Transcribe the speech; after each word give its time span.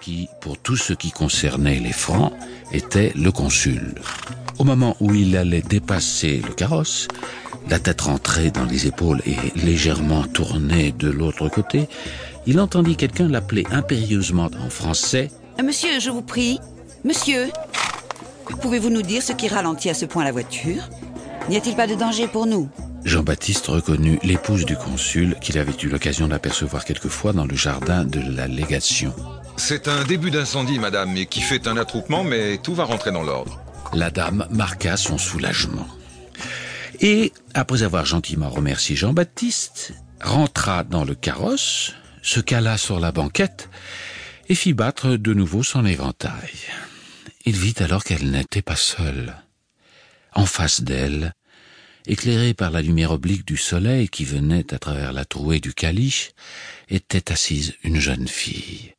qui, 0.00 0.28
pour 0.40 0.58
tout 0.58 0.76
ce 0.76 0.92
qui 0.92 1.10
concernait 1.10 1.80
les 1.80 1.92
francs, 1.92 2.32
était 2.72 3.12
le 3.16 3.32
consul. 3.32 3.94
Au 4.58 4.64
moment 4.64 4.96
où 5.00 5.14
il 5.14 5.36
allait 5.36 5.62
dépasser 5.62 6.42
le 6.46 6.52
carrosse, 6.52 7.08
la 7.68 7.78
tête 7.78 8.00
rentrée 8.02 8.50
dans 8.50 8.64
les 8.64 8.86
épaules 8.86 9.22
et 9.26 9.36
légèrement 9.58 10.24
tournée 10.24 10.92
de 10.92 11.08
l'autre 11.08 11.48
côté, 11.48 11.88
il 12.46 12.60
entendit 12.60 12.96
quelqu'un 12.96 13.28
l'appeler 13.28 13.66
impérieusement 13.70 14.50
en 14.64 14.70
français. 14.70 15.30
Euh, 15.60 15.62
Monsieur, 15.62 16.00
je 16.00 16.10
vous 16.10 16.22
prie. 16.22 16.58
Monsieur, 17.04 17.48
pouvez-vous 18.62 18.90
nous 18.90 19.02
dire 19.02 19.22
ce 19.22 19.32
qui 19.32 19.48
ralentit 19.48 19.90
à 19.90 19.94
ce 19.94 20.06
point 20.06 20.24
la 20.24 20.32
voiture? 20.32 20.82
N'y 21.48 21.56
a-t-il 21.56 21.76
pas 21.76 21.86
de 21.86 21.94
danger 21.94 22.26
pour 22.26 22.46
nous? 22.46 22.68
Jean-Baptiste 23.04 23.66
reconnut 23.68 24.18
l'épouse 24.22 24.64
du 24.64 24.76
consul 24.76 25.36
qu'il 25.40 25.58
avait 25.58 25.76
eu 25.82 25.88
l'occasion 25.88 26.28
d'apercevoir 26.28 26.84
quelquefois 26.84 27.32
dans 27.32 27.46
le 27.46 27.54
jardin 27.54 28.04
de 28.04 28.20
la 28.34 28.48
légation. 28.48 29.14
C'est 29.58 29.88
un 29.88 30.04
début 30.04 30.30
d'incendie, 30.30 30.78
madame, 30.78 31.16
et 31.16 31.26
qui 31.26 31.40
fait 31.40 31.66
un 31.66 31.76
attroupement, 31.76 32.22
mais 32.22 32.58
tout 32.58 32.74
va 32.74 32.84
rentrer 32.84 33.10
dans 33.10 33.24
l'ordre. 33.24 33.60
La 33.92 34.08
dame 34.08 34.46
marqua 34.50 34.96
son 34.96 35.18
soulagement. 35.18 35.86
Et, 37.00 37.32
après 37.54 37.82
avoir 37.82 38.06
gentiment 38.06 38.50
remercié 38.50 38.94
Jean-Baptiste, 38.94 39.94
rentra 40.22 40.84
dans 40.84 41.04
le 41.04 41.16
carrosse, 41.16 41.92
se 42.22 42.38
cala 42.38 42.78
sur 42.78 43.00
la 43.00 43.10
banquette 43.10 43.68
et 44.48 44.54
fit 44.54 44.74
battre 44.74 45.16
de 45.16 45.34
nouveau 45.34 45.64
son 45.64 45.84
éventail. 45.84 46.54
Il 47.44 47.56
vit 47.56 47.74
alors 47.80 48.04
qu'elle 48.04 48.30
n'était 48.30 48.62
pas 48.62 48.76
seule. 48.76 49.34
En 50.34 50.46
face 50.46 50.82
d'elle, 50.82 51.34
éclairée 52.06 52.54
par 52.54 52.70
la 52.70 52.80
lumière 52.80 53.10
oblique 53.10 53.44
du 53.44 53.56
soleil 53.56 54.08
qui 54.08 54.24
venait 54.24 54.72
à 54.72 54.78
travers 54.78 55.12
la 55.12 55.24
trouée 55.24 55.58
du 55.58 55.74
caliche, 55.74 56.30
était 56.88 57.32
assise 57.32 57.74
une 57.82 57.98
jeune 57.98 58.28
fille. 58.28 58.94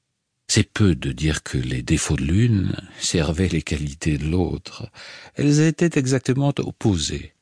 C'est 0.51 0.63
peu 0.63 0.95
de 0.95 1.11
dire 1.11 1.43
que 1.43 1.59
les 1.59 1.83
défauts 1.83 2.15
de 2.15 2.23
l'une 2.23 2.75
servaient 2.99 3.49
les 3.49 3.61
qualités 3.61 4.17
de 4.17 4.25
l'autre. 4.25 4.89
Elles 5.35 5.59
étaient 5.59 5.99
exactement 5.99 6.51
opposées. 6.57 7.33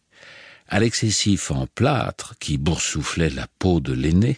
À 0.67 0.81
l'excessif 0.81 1.49
en 1.51 1.67
plâtre 1.67 2.35
qui 2.37 2.57
boursouflait 2.57 3.29
la 3.29 3.47
peau 3.59 3.79
de 3.79 3.93
l'aîné, 3.93 4.37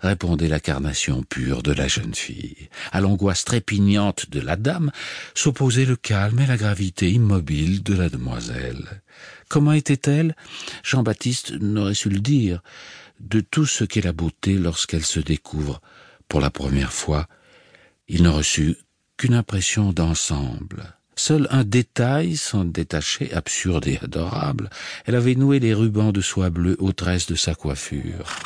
répondait 0.00 0.48
la 0.48 0.58
carnation 0.58 1.22
pure 1.22 1.62
de 1.62 1.72
la 1.72 1.86
jeune 1.86 2.14
fille. 2.14 2.70
À 2.92 3.02
l'angoisse 3.02 3.44
trépignante 3.44 4.30
de 4.30 4.40
la 4.40 4.56
dame 4.56 4.90
s'opposait 5.34 5.84
le 5.84 5.96
calme 5.96 6.40
et 6.40 6.46
la 6.46 6.56
gravité 6.56 7.10
immobile 7.10 7.82
de 7.82 7.92
la 7.92 8.08
demoiselle. 8.08 9.02
Comment 9.48 9.72
était-elle? 9.72 10.34
Jean-Baptiste 10.82 11.52
n'aurait 11.60 11.92
su 11.92 12.08
le 12.08 12.20
dire. 12.20 12.62
De 13.20 13.40
tout 13.40 13.66
ce 13.66 13.84
qu'est 13.84 14.00
la 14.00 14.14
beauté 14.14 14.54
lorsqu'elle 14.54 15.04
se 15.04 15.20
découvre 15.20 15.82
pour 16.26 16.40
la 16.40 16.48
première 16.48 16.94
fois, 16.94 17.28
il 18.08 18.22
ne 18.22 18.28
reçut 18.28 18.76
qu'une 19.16 19.34
impression 19.34 19.92
d'ensemble. 19.92 20.94
Seul 21.14 21.48
un 21.50 21.64
détail 21.64 22.36
s'en 22.36 22.64
détachait, 22.64 23.34
absurde 23.34 23.88
et 23.88 23.98
adorable. 24.02 24.70
Elle 25.04 25.16
avait 25.16 25.34
noué 25.34 25.58
les 25.58 25.74
rubans 25.74 26.12
de 26.12 26.20
soie 26.20 26.50
bleue 26.50 26.76
aux 26.78 26.92
tresses 26.92 27.26
de 27.26 27.34
sa 27.34 27.54
coiffure. 27.54 28.36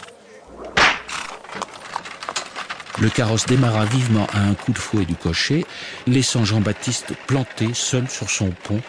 Le 2.98 3.10
carrosse 3.10 3.46
démarra 3.46 3.84
vivement 3.84 4.26
à 4.32 4.40
un 4.40 4.54
coup 4.54 4.72
de 4.72 4.78
fouet 4.78 5.04
du 5.04 5.14
cocher, 5.16 5.66
laissant 6.06 6.44
Jean-Baptiste 6.44 7.14
planté 7.26 7.74
seul 7.74 8.08
sur 8.08 8.30
son 8.30 8.50
pont, 8.50 8.80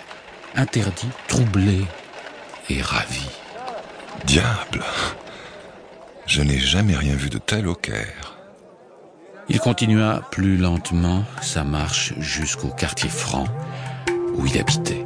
interdit, 0.56 1.10
troublé 1.28 1.82
et 2.70 2.82
ravi. 2.82 3.26
Diable 4.26 4.84
Je 6.26 6.42
n'ai 6.42 6.60
jamais 6.60 6.96
rien 6.96 7.16
vu 7.16 7.30
de 7.30 7.38
tel 7.38 7.68
au 7.68 7.76
Caire. 7.76 8.33
Il 9.50 9.60
continua 9.60 10.22
plus 10.32 10.58
lentement 10.58 11.24
sa 11.42 11.64
marche 11.64 12.14
jusqu'au 12.18 12.70
quartier 12.70 13.10
franc 13.10 13.46
où 14.36 14.46
il 14.46 14.58
habitait. 14.58 15.06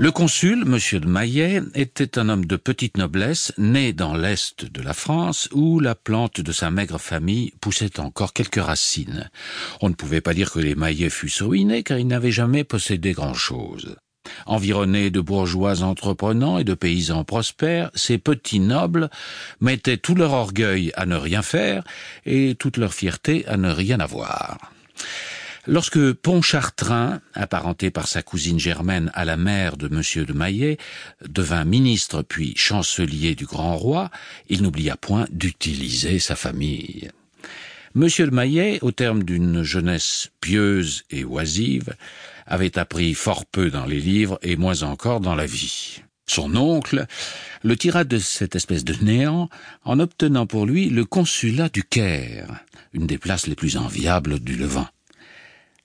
Le 0.00 0.12
consul, 0.12 0.62
M. 0.62 1.00
de 1.00 1.08
Maillet, 1.08 1.60
était 1.74 2.20
un 2.20 2.28
homme 2.28 2.44
de 2.44 2.54
petite 2.54 2.96
noblesse, 2.98 3.52
né 3.58 3.92
dans 3.92 4.14
l'est 4.14 4.64
de 4.64 4.80
la 4.80 4.94
France, 4.94 5.48
où 5.52 5.80
la 5.80 5.96
plante 5.96 6.40
de 6.40 6.52
sa 6.52 6.70
maigre 6.70 6.98
famille 6.98 7.52
poussait 7.60 7.98
encore 7.98 8.32
quelques 8.32 8.62
racines. 8.62 9.28
On 9.80 9.88
ne 9.88 9.94
pouvait 9.94 10.20
pas 10.20 10.34
dire 10.34 10.52
que 10.52 10.60
les 10.60 10.76
Maillets 10.76 11.10
fussent 11.10 11.42
ruinés, 11.42 11.82
car 11.82 11.98
ils 11.98 12.06
n'avaient 12.06 12.30
jamais 12.30 12.62
possédé 12.62 13.10
grand-chose. 13.10 13.96
Environnés 14.46 15.10
de 15.10 15.20
bourgeois 15.20 15.82
entreprenants 15.82 16.58
et 16.58 16.64
de 16.64 16.74
paysans 16.74 17.24
prospères, 17.24 17.90
ces 17.96 18.18
petits 18.18 18.60
nobles 18.60 19.10
mettaient 19.60 19.96
tout 19.96 20.14
leur 20.14 20.30
orgueil 20.30 20.92
à 20.94 21.06
ne 21.06 21.16
rien 21.16 21.42
faire 21.42 21.82
et 22.24 22.54
toute 22.54 22.76
leur 22.76 22.94
fierté 22.94 23.44
à 23.48 23.56
ne 23.56 23.70
rien 23.70 23.98
avoir. 23.98 24.58
Lorsque 25.70 26.14
Pontchartrain, 26.14 27.20
apparenté 27.34 27.90
par 27.90 28.08
sa 28.08 28.22
cousine 28.22 28.58
germaine 28.58 29.10
à 29.12 29.26
la 29.26 29.36
mère 29.36 29.76
de 29.76 29.86
M. 29.86 30.24
de 30.24 30.32
Maillet, 30.32 30.78
devint 31.28 31.66
ministre 31.66 32.22
puis 32.22 32.54
chancelier 32.56 33.34
du 33.34 33.44
grand 33.44 33.76
roi, 33.76 34.10
il 34.48 34.62
n'oublia 34.62 34.96
point 34.96 35.26
d'utiliser 35.30 36.20
sa 36.20 36.36
famille. 36.36 37.10
M. 37.94 38.00
de 38.00 38.30
Maillet, 38.30 38.78
au 38.80 38.92
terme 38.92 39.24
d'une 39.24 39.62
jeunesse 39.62 40.30
pieuse 40.40 41.04
et 41.10 41.26
oisive, 41.26 41.94
avait 42.46 42.78
appris 42.78 43.12
fort 43.12 43.44
peu 43.44 43.68
dans 43.68 43.84
les 43.84 44.00
livres 44.00 44.38
et 44.40 44.56
moins 44.56 44.84
encore 44.84 45.20
dans 45.20 45.34
la 45.34 45.44
vie. 45.44 46.00
Son 46.26 46.56
oncle 46.56 47.04
le 47.62 47.76
tira 47.76 48.04
de 48.04 48.16
cette 48.16 48.56
espèce 48.56 48.84
de 48.84 48.94
néant 49.04 49.50
en 49.84 50.00
obtenant 50.00 50.46
pour 50.46 50.64
lui 50.64 50.88
le 50.88 51.04
consulat 51.04 51.68
du 51.68 51.82
Caire, 51.82 52.64
une 52.94 53.06
des 53.06 53.18
places 53.18 53.46
les 53.46 53.54
plus 53.54 53.76
enviables 53.76 54.40
du 54.40 54.56
Levant. 54.56 54.88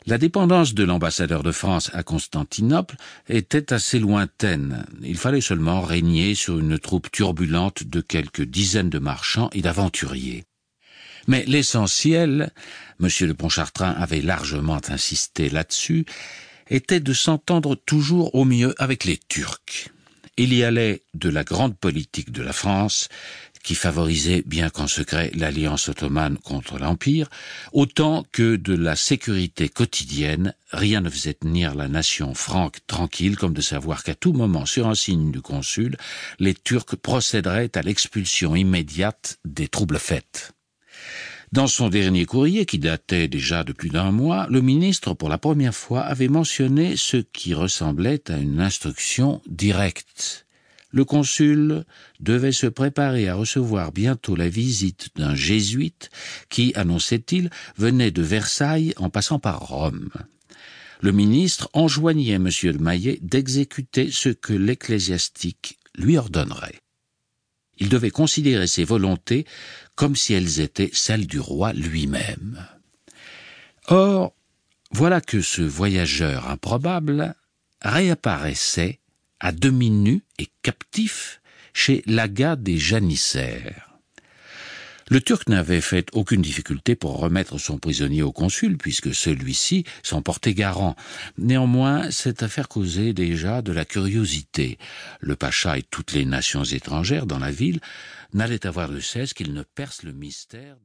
La 0.06 0.18
dépendance 0.18 0.74
de 0.74 0.84
l'ambassadeur 0.84 1.44
de 1.44 1.54
France 1.54 1.90
à 1.94 2.04
Constantinople 2.04 2.98
était 3.30 3.72
assez 3.72 4.00
lointaine. 4.00 4.86
Il 5.02 5.18
fallait 5.18 5.40
seulement 5.40 5.82
régner 5.82 6.36
sur 6.36 6.60
une 6.60 6.78
troupe 6.78 7.10
turbulente 7.10 7.84
de 7.86 8.02
quelques 8.02 8.44
dizaines 8.44 8.90
de 8.90 9.00
marchands 9.00 9.50
et 9.54 9.62
d'aventuriers. 9.62 10.44
Mais 11.28 11.46
l'essentiel, 11.48 12.52
M. 13.02 13.08
de 13.28 13.34
Pontchartrain 13.34 13.92
avait 13.92 14.22
largement 14.22 14.82
insisté 14.90 15.50
là-dessus, 15.50 16.06
était 16.70 17.00
de 17.00 17.14
s'entendre 17.14 17.76
toujours 17.76 18.36
au 18.36 18.44
mieux 18.44 18.76
avec 18.80 19.06
les 19.06 19.18
Turcs. 19.18 19.90
Il 20.36 20.54
y 20.54 20.64
allait 20.64 21.04
de 21.14 21.30
la 21.30 21.44
grande 21.44 21.78
politique 21.78 22.32
de 22.32 22.42
la 22.42 22.54
France 22.54 23.08
qui 23.64 23.76
favorisait 23.76 24.44
bien 24.46 24.70
qu'en 24.70 24.88
secret 24.88 25.32
l'alliance 25.34 25.90
ottomane 25.90 26.38
contre 26.38 26.78
l'Empire, 26.78 27.30
autant 27.72 28.26
que 28.32 28.58
de 28.58 28.76
la 28.76 28.96
sécurité 28.96 29.70
quotidienne, 29.70 30.54
rien 30.72 31.02
ne 31.02 31.10
faisait 31.10 31.34
tenir 31.34 31.74
la 31.74 31.88
nation 31.88 32.34
franque 32.34 32.86
tranquille 32.88 33.38
comme 33.38 33.54
de 33.54 33.62
savoir 33.62 34.04
qu'à 34.04 34.16
tout 34.16 34.34
moment, 34.34 34.66
sur 34.66 34.88
un 34.88 34.96
signe 34.96 35.32
du 35.32 35.42
consul, 35.42 35.96
les 36.40 36.54
Turcs 36.54 36.98
procéderaient 37.02 37.76
à 37.76 37.82
l'expulsion 37.82 38.56
immédiate 38.56 39.40
des 39.46 39.68
troubles 39.68 40.00
faits. 40.00 40.54
Dans 41.54 41.68
son 41.68 41.90
dernier 41.90 42.26
courrier, 42.26 42.66
qui 42.66 42.80
datait 42.80 43.28
déjà 43.28 43.64
de 43.64 43.74
plus 43.74 43.90
d'un 43.90 44.12
mois, 44.12 44.48
le 44.50 44.60
ministre, 44.60 45.14
pour 45.14 45.30
la 45.30 45.38
première 45.38 45.76
fois, 45.76 46.02
avait 46.02 46.28
mentionné 46.28 46.98
ce 46.98 47.18
qui 47.18 47.54
ressemblait 47.54 48.32
à 48.32 48.38
une 48.38 48.60
instruction 48.60 49.40
directe 49.46 50.43
le 50.94 51.04
consul 51.04 51.84
devait 52.20 52.52
se 52.52 52.68
préparer 52.68 53.28
à 53.28 53.36
recevoir 53.36 53.92
bientôt 53.92 54.36
la 54.36 54.48
visite 54.48 55.10
d'un 55.16 55.36
jésuite 55.36 56.12
qui, 56.50 56.72
annonçait-il, 56.76 57.50
venait 57.78 58.12
de 58.12 58.22
Versailles 58.22 58.94
en 58.98 59.10
passant 59.10 59.40
par 59.40 59.60
Rome. 59.60 60.12
Le 61.02 61.12
ministre 61.12 61.70
enjoignait 61.74 62.36
M. 62.36 62.48
de 62.64 62.78
Maillet 62.78 63.20
d'exécuter 63.22 64.10
ce 64.12 64.30
que 64.30 64.54
l'ecclésiastique 64.54 65.80
lui 65.96 66.18
ordonnerait. 66.18 66.80
Il 67.80 67.90
devait 67.90 68.12
considérer 68.12 68.68
ses 68.68 68.84
volontés 68.84 69.46
comme 69.96 70.16
si 70.16 70.34
elles 70.34 70.60
étaient 70.60 70.92
celles 70.94 71.26
du 71.26 71.40
roi 71.40 71.74
lui-même. 71.74 72.66
Or, 73.88 74.34
voilà 74.92 75.22
que 75.22 75.42
ce 75.42 75.64
voyageur 75.64 76.50
improbable 76.50 77.36
réapparaissait 77.82 79.00
à 79.44 79.52
demi 79.52 79.92
nu 79.92 80.24
et 80.40 80.48
captif 80.64 81.42
chez 81.74 82.02
l'aga 82.08 82.56
des 82.56 82.78
janissaires. 82.78 83.90
Le 85.10 85.20
Turc 85.20 85.50
n'avait 85.50 85.82
fait 85.82 86.08
aucune 86.14 86.42
difficulté 86.42 86.96
pour 86.96 87.20
remettre 87.20 87.58
son 87.58 87.78
prisonnier 87.78 88.24
au 88.24 88.32
consul, 88.32 88.78
puisque 88.78 89.14
celui-ci 89.14 89.84
s'en 90.02 90.22
portait 90.22 90.54
garant. 90.54 90.96
Néanmoins, 91.38 92.10
cette 92.10 92.42
affaire 92.42 92.70
causait 92.70 93.12
déjà 93.12 93.62
de 93.62 93.74
la 93.74 93.84
curiosité. 93.84 94.78
Le 95.20 95.36
pacha 95.36 95.78
et 95.78 95.84
toutes 95.84 96.14
les 96.14 96.24
nations 96.24 96.64
étrangères 96.64 97.26
dans 97.26 97.40
la 97.40 97.52
ville 97.52 97.82
n'allaient 98.34 98.66
avoir 98.66 98.90
de 98.90 99.02
cesse 99.02 99.34
qu'ils 99.34 99.54
ne 99.54 99.64
percent 99.64 100.04
le 100.04 100.14
mystère. 100.14 100.78